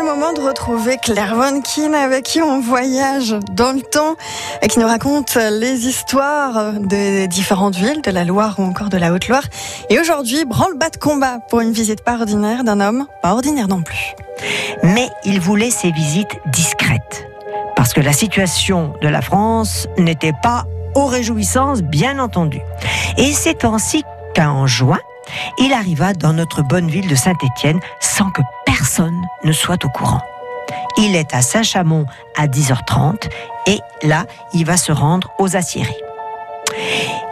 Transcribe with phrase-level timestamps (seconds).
[0.00, 4.16] moment de retrouver Claire Vonkin avec qui on voyage dans le temps
[4.62, 8.96] et qui nous raconte les histoires des différentes villes de la Loire ou encore de
[8.96, 9.44] la Haute-Loire.
[9.90, 13.82] Et aujourd'hui, branle-bas de combat pour une visite pas ordinaire d'un homme, pas ordinaire non
[13.82, 14.14] plus.
[14.82, 17.26] Mais il voulait ces visites discrètes.
[17.76, 20.64] Parce que la situation de la France n'était pas
[20.94, 22.60] aux réjouissances, bien entendu.
[23.18, 24.04] Et c'est ainsi
[24.34, 24.98] qu'en juin,
[25.58, 30.22] il arriva dans notre bonne ville de Saint-Étienne sans que personne ne soit au courant.
[30.98, 33.28] Il est à Saint-Chamond à 10h30
[33.66, 35.92] et là, il va se rendre aux aciéries.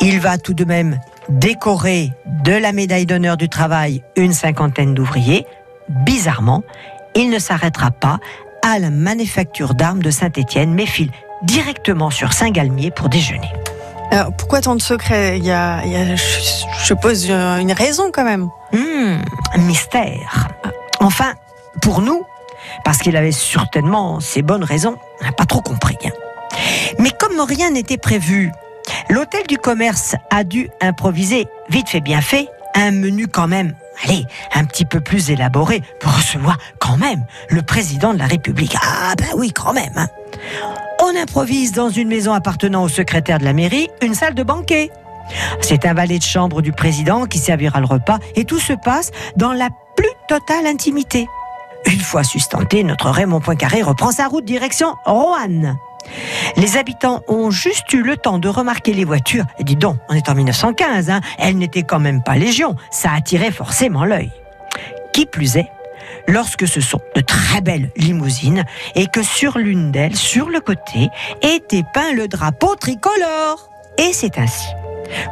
[0.00, 0.98] Il va tout de même
[1.28, 2.12] décorer
[2.44, 5.46] de la médaille d'honneur du travail une cinquantaine d'ouvriers.
[5.88, 6.62] Bizarrement,
[7.14, 8.18] il ne s'arrêtera pas
[8.62, 11.10] à la manufacture d'armes de Saint-Étienne, mais file
[11.42, 13.52] directement sur Saint-Galmier pour déjeuner.
[14.38, 15.40] Pourquoi tant de secrets?
[15.50, 18.48] A, a, je suppose, une raison quand même.
[18.72, 19.18] Hmm,
[19.60, 20.48] mystère.
[21.00, 21.34] Enfin,
[21.82, 22.22] pour nous,
[22.84, 25.96] parce qu'il avait certainement ses bonnes raisons, on n'a pas trop compris.
[26.04, 26.10] hein.
[26.98, 28.50] Mais comme rien n'était prévu,
[29.10, 34.24] l'hôtel du commerce a dû improviser, vite fait bien fait, un menu quand même, allez,
[34.54, 38.76] un petit peu plus élaboré pour recevoir quand même le président de la République.
[38.82, 39.92] Ah ben oui, quand même.
[39.96, 40.08] hein.
[41.10, 44.90] On improvise dans une maison appartenant au secrétaire de la mairie une salle de banquet.
[45.62, 49.10] C'est un valet de chambre du président qui servira le repas et tout se passe
[49.36, 51.26] dans la plus totale intimité.
[51.86, 55.78] Une fois sustenté, notre Raymond Poincaré reprend sa route direction Roanne.
[56.56, 59.46] Les habitants ont juste eu le temps de remarquer les voitures.
[59.58, 62.76] Et dis donc, on est en 1915, hein, elles n'étaient quand même pas légion.
[62.90, 64.30] Ça attirait forcément l'œil.
[65.14, 65.70] Qui plus est,
[66.28, 71.08] lorsque ce sont de très belles limousines et que sur l'une d'elles, sur le côté,
[71.42, 73.70] était peint le drapeau tricolore.
[73.98, 74.68] Et c'est ainsi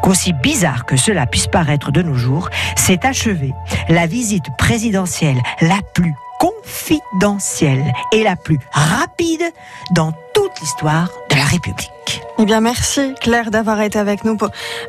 [0.02, 3.52] qu'aussi bizarre que cela puisse paraître de nos jours, s'est achevée
[3.88, 9.44] la visite présidentielle la plus confidentielle et la plus rapide
[9.92, 12.25] dans toute l'histoire de la République.
[12.38, 14.36] Eh bien, merci Claire d'avoir été avec nous.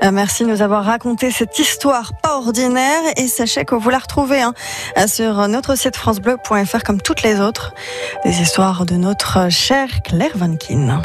[0.03, 3.01] Euh, merci de nous avoir raconté cette histoire pas ordinaire.
[3.15, 4.53] Et sachez que vous la retrouvez hein,
[5.07, 7.73] sur notre site francebleu.fr comme toutes les autres.
[8.25, 11.01] Des histoires de notre chère Claire Vankin.